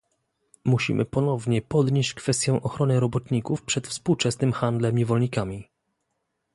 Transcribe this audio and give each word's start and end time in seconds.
Musimy 0.65 1.05
ponownie 1.05 1.61
podnieść 1.61 2.13
kwestię 2.13 2.61
ochrony 2.63 2.99
robotników 2.99 3.61
przed 3.61 3.87
współczesnym 3.87 4.51
handlem 4.53 4.97
niewolnikami 4.97 5.69